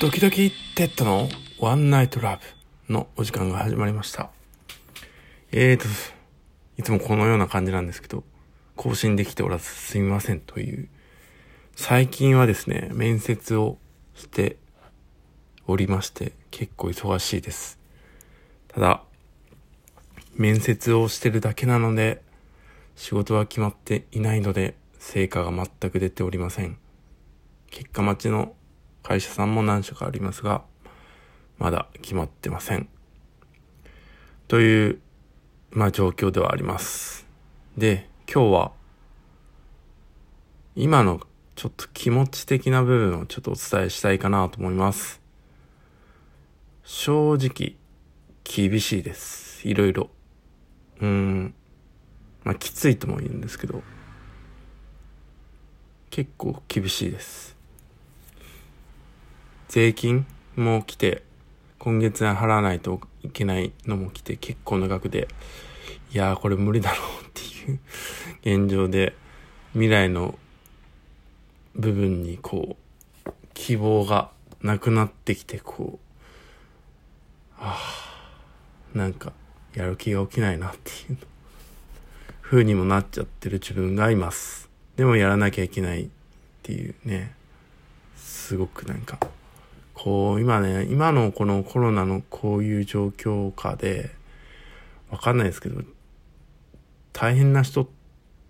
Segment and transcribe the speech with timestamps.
[0.00, 1.28] ドキドキテッドの？
[1.58, 2.40] ワンナイトラ
[2.88, 4.30] ブのお時間が始まりました。
[5.52, 5.84] えーと、
[6.78, 8.24] いつもこのような感じなんですけど、
[8.76, 10.88] 更新できておらずすみませんという。
[11.76, 13.76] 最近はですね、面接を
[14.14, 14.56] して
[15.66, 17.78] おりまして、結構忙しいです。
[18.68, 19.02] ただ、
[20.34, 22.22] 面接をしてるだけなので、
[22.96, 26.78] 仕事は決まっていないので、成果が全く出ておりません。
[27.70, 28.54] 結果待ちの
[29.02, 30.62] 会社さんも何社かありますが、
[31.58, 32.88] まだ決まってません。
[34.48, 35.00] という、
[35.70, 37.26] まあ状況ではあります。
[37.76, 38.72] で、今日は、
[40.74, 41.20] 今の
[41.56, 45.20] ちょっと気持ち的な部分をちょっとお伝えしたいかなと思います。
[46.82, 47.76] 正直、
[48.42, 49.68] 厳しいです。
[49.68, 50.10] いろいろ。
[51.00, 51.54] うーん。
[52.44, 53.82] まあきついとも言うんですけど、
[56.10, 57.59] 結構厳しいです。
[59.70, 60.26] 税金
[60.56, 61.22] も来て、
[61.78, 65.28] 今月払わないといけないのも来て結構な額で、
[66.12, 67.78] いやーこれ無理だろうっていう
[68.64, 69.14] 現状で、
[69.74, 70.36] 未来の
[71.76, 72.76] 部分にこ
[73.24, 77.78] う、希望がなくなってきて、こう、あ
[78.92, 79.32] あ、なんか、
[79.74, 81.18] やる気が起きないなっていう
[82.42, 84.68] 風にもなっちゃってる自分がいます。
[84.96, 86.08] でもやらなきゃいけないっ
[86.64, 87.36] ていうね、
[88.16, 89.20] すごくなんか、
[90.02, 94.08] こう、今ね、今のこのコロナのこういう状況下で、
[95.10, 95.82] わかんないですけど、
[97.12, 97.88] 大変な人っ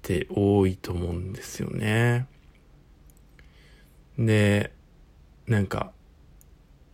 [0.00, 2.26] て多いと思うんですよね。
[4.18, 4.72] で、
[5.46, 5.92] なんか、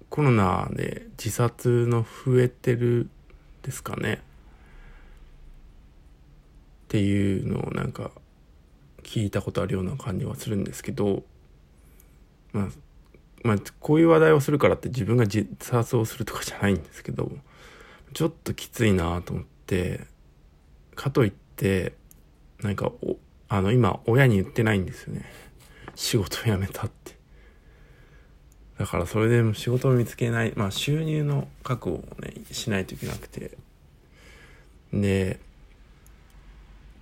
[0.08, 3.08] コロナで自殺の増えてる
[3.62, 4.14] ですかね。
[4.14, 4.18] っ
[6.88, 8.10] ていうのをなんか
[9.04, 11.22] 聞いたことあるような感じはするんですけど、
[12.52, 12.68] まあ、
[13.42, 17.30] まあ、こういう話題をするからって自分が自殺をするとかじゃないんですけど、
[18.12, 20.06] ちょっときついなと思って、
[20.94, 21.94] かといって、
[22.62, 23.16] なんかお、
[23.48, 25.24] あの、今、親に言ってないんですよね。
[25.94, 27.18] 仕事を辞めたって。
[28.78, 33.56] だからそれでも仕事を見つけない、まあ収入の確保をね、しないといけなくて。
[34.92, 35.40] で、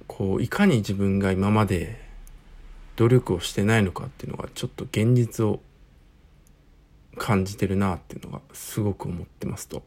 [0.07, 2.01] こう、いかに自分が今まで
[2.97, 5.61] 努力をしてないのかっていうのがちょっと現実を
[7.19, 9.83] 感じてるなっていうのがすごく思ってますと。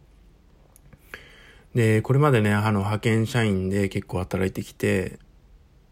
[1.74, 5.20] で、これまでね、あの、派遣社員で結構働いてきて、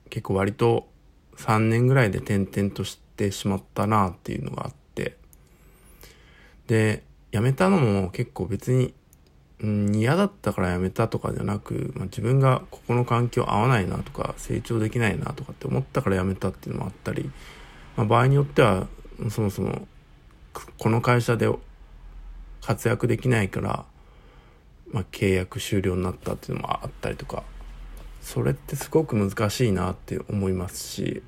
[0.10, 0.90] 結構割と
[1.38, 5.18] 3年ぐらいで転々としてしまったなっていうのがあって、
[6.68, 8.94] で、辞めたのも結構別に、
[9.62, 17.32] うん、嫌だったから辞めたとかじゃなく、まあ、自分がここの環境合わないなとか、成長できないなとかって思ったから辞めたっていうのもあったり、
[17.96, 18.88] まあ、場合によっては、
[19.30, 19.88] そもそも、
[20.54, 21.50] この会社で
[22.62, 23.86] 活躍できないから、
[24.92, 27.44] まあ、契約終了になったっていうのもあったりとか、
[28.22, 31.24] それってすごく難しいなって思いますし、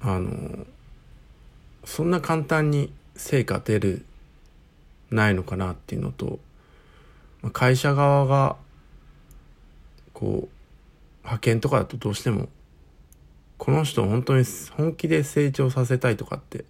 [0.00, 0.66] あの、
[1.84, 4.04] そんな簡単に成果出る、
[5.10, 6.38] ないのかなっていうのと、
[7.42, 8.56] まあ会社側が、
[10.12, 10.56] こう、
[11.22, 12.48] 派遣とかだとどうしても、
[13.58, 14.44] この人を本当に
[14.76, 16.64] 本気で成長させたいとかって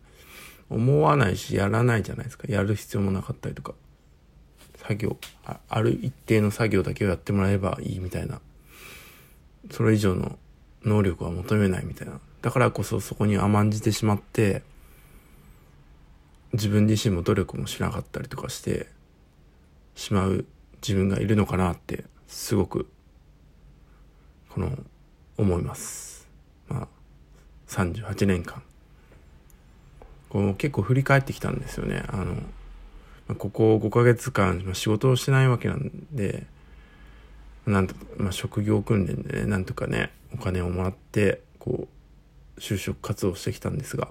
[0.69, 2.45] 思わないし、やらないじゃないですか。
[2.49, 3.75] やる必要もなかったりとか。
[4.77, 8.41] 作業あ、ある一定の作業だけをやってもらえばいいみたいな。
[9.71, 10.39] それ以上の
[10.85, 12.21] 能力は求めないみたいな。
[12.43, 14.63] だからこそそこに甘んじてしまって、
[16.53, 18.87] 自分自身も努力もしなかったりとかして
[19.95, 20.47] しまう
[20.81, 22.89] 自分がいるのかなって、すごく、
[24.51, 24.79] この、
[25.37, 26.29] 思います。
[26.69, 26.89] まあ、
[27.69, 28.63] 38年間。
[30.29, 32.05] こう結構振り返ってきたんですよね。
[32.09, 32.37] あの、
[33.35, 36.47] ここ5ヶ月間、まあ、仕事をしてないわけなんで、
[37.67, 41.89] なんとか、まあ、職業訓練でね、なんとかね、お金をもらって、こ
[42.57, 44.09] う、就職活動してきたんですが、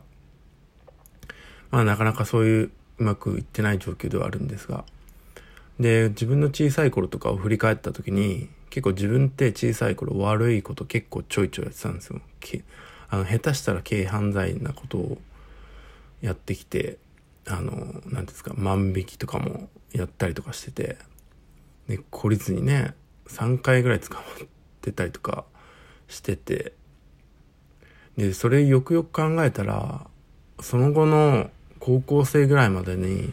[1.72, 4.86] まあなかなかそういううまくいってない状況ではあるんですが、
[5.80, 12.22] で、自分の小さい頃とかを振り返った時に、結構自分って小さい頃悪いこと結構ちょいちょいやってたんですよ。
[13.10, 15.18] あの、下手したら軽犯罪なことを
[16.26, 16.98] やってきて、
[17.48, 20.98] あの、なんていうんですか、万引きとかもやったりとかしてて、
[21.88, 22.96] で、懲りずにね、
[23.28, 24.24] 3回ぐらい捕まっ
[24.82, 25.46] てたりとか
[26.08, 26.74] してて、
[28.18, 30.08] で、それよくよく考えたら、
[30.62, 33.32] その後の高校生ぐらいまでに、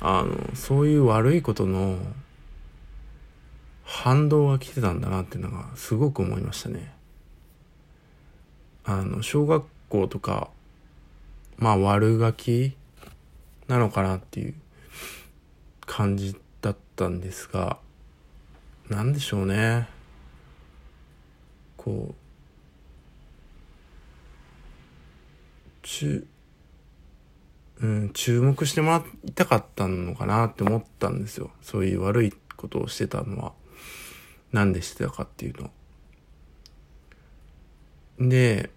[0.00, 1.96] あの、そういう悪いことの
[3.84, 6.92] 反動が来てたんだなっていうのがすごく思いましたね。
[8.84, 10.50] あの、小学校とか、
[11.60, 12.74] まあ悪ガキ
[13.68, 14.54] なのかなっていう
[15.82, 17.78] 感じだったんですが、
[18.88, 19.86] なんでしょうね。
[21.76, 22.14] こう、
[25.82, 26.26] 注、
[27.80, 31.50] うん、注目してもらいたかったのかなって思ったんですよ。
[31.62, 33.52] そういう悪いことをしてたのは。
[34.52, 35.70] なんでしてたかっていう
[38.18, 38.28] の。
[38.28, 38.70] で、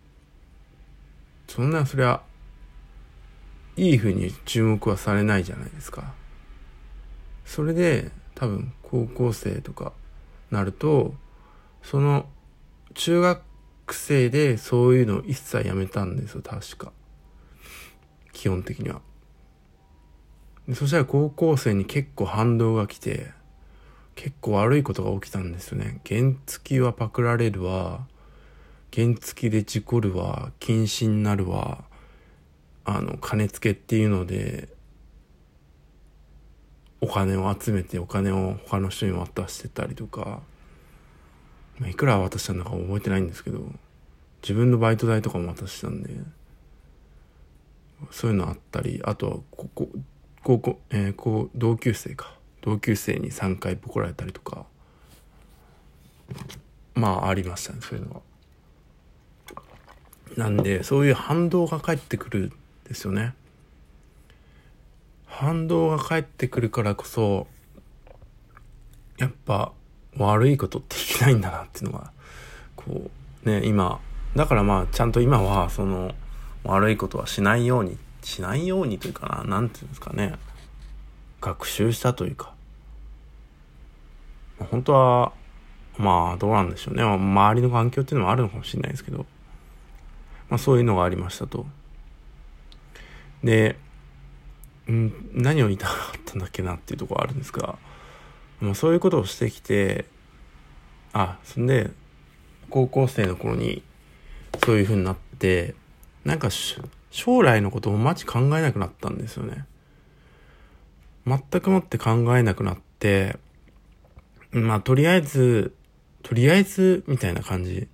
[1.48, 2.22] そんなそりゃ、
[3.76, 6.14] いい風に注目はされないじゃないですか。
[7.46, 9.94] それで、多分、高校生とか
[10.52, 11.14] なると、
[11.82, 12.28] その、
[12.94, 13.42] 中学
[13.92, 16.92] 生でそういうのを一切やめたんですよ、確か。
[18.32, 19.02] 基本的には。
[20.74, 23.32] そしたら高校生に結構反動が来て、
[24.16, 26.00] 結構悪いことが起きたんですよね。
[26.08, 28.08] 原付はパクられるわ、
[28.94, 31.84] 原付で事故るわ、禁止になるわ、
[32.86, 34.70] あの、金付けっていうので、
[37.02, 40.42] お金を集めてお金を他の人に渡してたりとか、
[41.80, 43.60] まあいくら渡したのか覚えてないんですけど、
[44.42, 46.12] 自分のバイト代とかも渡したんで、
[48.12, 49.90] そういうのあったり、あとは、ここ、
[50.44, 52.34] 高校、えー、こう、同級生か。
[52.62, 54.66] 同級生に3回ボコられたりとか、
[56.96, 58.22] まあありましたね、そういうのは。
[60.38, 62.54] なんで、そういう反動が返ってくる
[62.94, 63.34] ですよね。
[65.26, 67.48] 反動が返ってくるからこそ、
[69.18, 69.72] やっぱ
[70.18, 72.12] 悪いことっていけないんだなっていうのが、
[72.76, 73.10] こ
[73.44, 74.00] う、ね、今、
[74.36, 76.14] だからまあちゃんと今はその
[76.64, 80.36] 悪いことはしないように、しないようにというかな、なんていうんですかね、
[81.42, 82.54] 学習したというか、
[84.60, 85.34] 本当は、
[85.98, 89.26] まあどうなんでしょうね、周りの環境っていうのもあるのかもしれないですけど、
[90.50, 91.66] まあそういうのがありましたと。
[93.44, 93.78] で、
[94.92, 97.78] ん何を言いたかったんだっけなっていうところあるんですが、
[98.60, 100.06] まあ、そういうことをしてきて、
[101.14, 101.92] あ、そんで、
[102.70, 103.84] 高校生の頃に
[104.66, 105.76] そういう風になって、
[106.26, 106.50] なんか
[107.12, 109.66] 将来のことをマジ考えなくなったんですよね。
[111.26, 113.38] 全くもって考えなくなって、
[114.52, 115.74] まあとりあえず、
[116.24, 117.88] とりあえずみたいな感じ。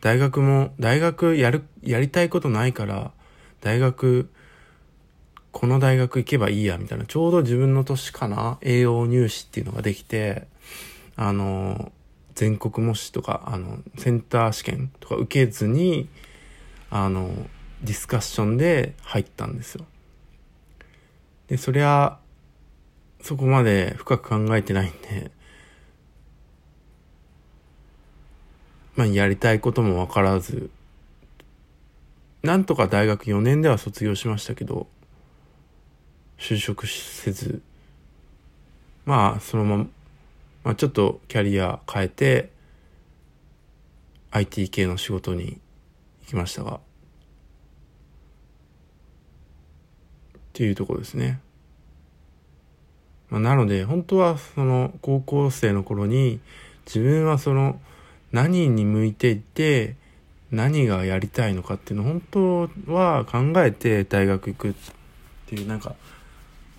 [0.00, 3.12] 大学も、大学やる、やりたいことないから、
[3.60, 4.30] 大学、
[5.52, 7.06] この大学行けばいいや、みたいな。
[7.06, 8.58] ちょうど自分の年かな？
[8.62, 10.46] 栄養入試っていうのができて、
[11.16, 11.92] あの、
[12.34, 16.08] 全国模試とか、あの、センター試験とか受けずに、
[16.88, 17.30] あの、
[17.82, 19.84] ディスカッションで入ったんですよ。
[21.48, 22.18] で、そりゃ、
[23.22, 25.30] そこまで深く考えてないんで、
[28.96, 30.70] まあ、やりたいこともわからず、
[32.42, 34.86] なんとか大学4年では卒業しましたけど、
[36.40, 37.60] 就職せず、
[39.04, 39.86] まあ、そのまま、
[40.64, 42.50] まあ、ちょっとキャリア変えて、
[44.30, 45.60] IT 系の仕事に
[46.22, 46.80] 行きましたが、っ
[50.54, 51.40] ていうところですね。
[53.28, 56.40] まあ、なので、本当はその高校生の頃に
[56.86, 57.78] 自分はその
[58.32, 59.94] 何に向いていて
[60.50, 64.74] 何がやりたいのかっていうのを本当は考えて大学行くっ
[65.46, 65.94] ていうなんか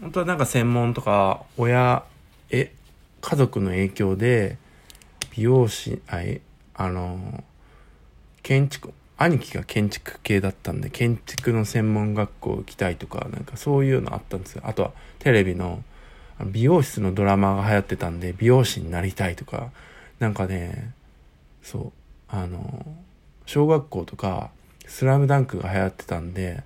[0.01, 2.03] 本当はなんか専門とか親
[2.49, 2.73] え
[3.21, 4.57] 家族の影響で
[5.35, 6.41] 美容師あえ
[6.73, 7.43] あの
[8.41, 14.63] 建築兄貴が建築系だったんで建築の専門学校行きたいとかなんかそういうのあったんですよ。
[14.65, 15.83] あとはテレビの
[16.43, 19.69] 美容室のドラマが流行ってたんで美容師になりたいとか
[20.17, 20.91] なんかね
[21.61, 21.91] そう
[22.27, 22.85] あの
[23.45, 24.49] 小学校とか
[24.87, 26.63] スラムダンクが流行ってたんで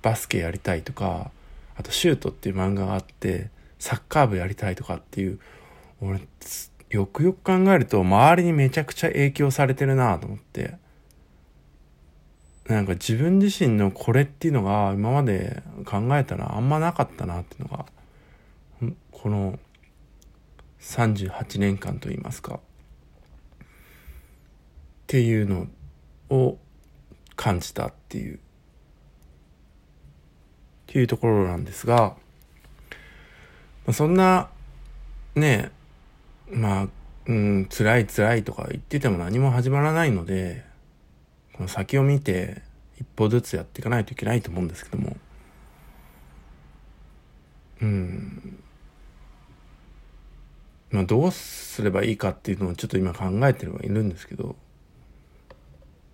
[0.00, 1.30] バスケやりたいとか
[1.78, 5.38] あとシュートっていう漫画があってサッカー部やりたいとかっていう
[6.00, 6.20] 俺
[6.90, 10.76] よくよく考えると周りにめちゃくちゃ影響されてるなと思って。
[12.68, 17.86] なんか自分自身のこれっていうのが今まで考えたらあんまなかったなっていうのが
[19.10, 19.58] この
[20.80, 22.56] 38年間といいますか。
[22.56, 22.60] っ
[25.06, 25.66] ていうの
[26.28, 26.58] を
[27.36, 28.38] 感じたっていう。
[30.88, 32.16] っていうところなんですが
[33.92, 34.48] そんな
[35.34, 35.70] ね
[36.50, 36.88] まあ
[37.26, 40.64] うん辛い辛いとか言ってても何も始まらないので
[41.52, 42.62] この先を見て
[42.98, 45.16] 一歩ずつやっていかないといけないと思うんですけども。
[47.80, 48.58] うん。
[50.90, 54.56] まあどうすればいいかっていうのをちょっと今考えてはいるんですけど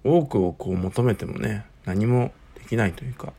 [0.02, 3.32] 多くをこう求めてもね何もできないというか。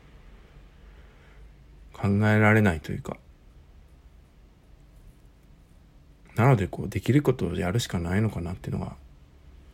[1.96, 3.16] 考えられないというか
[6.36, 8.96] なのでこうできることをやるしかないのかなっていうのが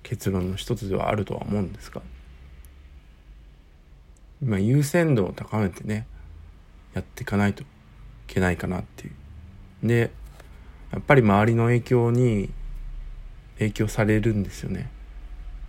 [0.04, 2.00] 結論の一つではあるとは思うんですが
[4.40, 6.06] 今優先度を高めてね
[6.94, 7.66] やっていかないとい
[8.28, 9.86] けないかなっていう。
[9.86, 10.10] で
[10.92, 12.50] やっぱり周りの影響に
[13.58, 14.90] 影響されるんですよね。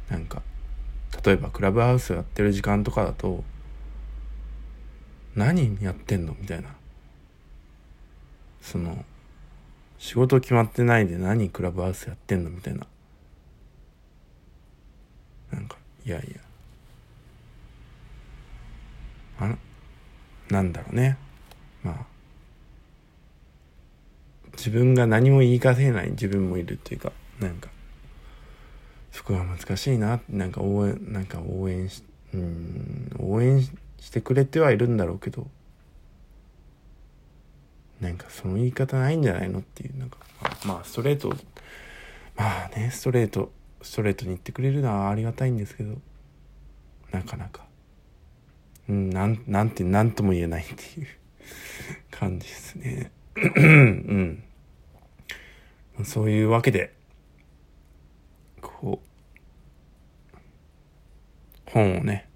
[0.09, 0.41] なんか
[1.25, 3.43] 例えばクラブハウスやってる時間とかだと
[5.35, 6.35] 何やってんの？
[6.39, 6.69] みたいな。
[8.61, 9.03] その
[9.97, 12.49] 仕事決まってないで何クラブハウスやってんの？
[12.49, 12.85] みたいな。
[15.51, 16.31] なんかいやい
[19.39, 19.45] や。
[19.47, 19.55] あ
[20.49, 21.17] なんだろうね。
[21.83, 21.95] まあ。
[24.55, 27.69] 自分が何も言い返せない自分もいるっていうかなんか。
[29.11, 33.61] そこが難しいななんか応援なんか応援しうん応援
[34.03, 35.47] してくれてはいるんだろうけど
[38.01, 40.17] なんかその言い方ないんじゃないのっていうなんか
[40.65, 41.29] まあストレート
[42.35, 43.49] まあねストレート
[43.81, 45.95] ストレートに言ってくれるのはありがたいんですけど
[47.11, 47.63] なかなか。
[48.89, 51.07] うんなんなんて何とも言えないっていう
[52.11, 53.11] 感じですね。
[53.37, 54.43] うん。
[56.03, 56.93] そういうわけで
[58.59, 60.39] こう
[61.71, 62.27] 本をね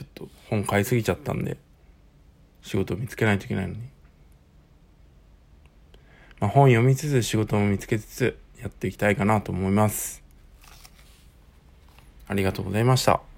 [0.00, 1.58] ちょっと本買いすぎちゃったんで
[2.62, 3.80] 仕事を見つけないといけないのに、
[6.40, 10.22] まあ、本読みつつ仕事も見つけつつやっていきたいかなと思います。
[12.28, 13.29] ありがとうございました。